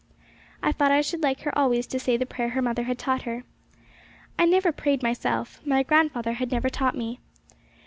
[0.63, 3.21] I thought I should like her always to say the prayer her mother had taught
[3.21, 3.43] her.
[4.39, 7.19] I never prayed myself my grandfather had never taught me.